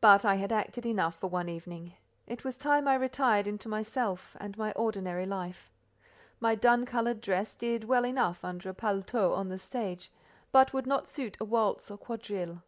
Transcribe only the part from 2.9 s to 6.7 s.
retired into myself and my ordinary life. My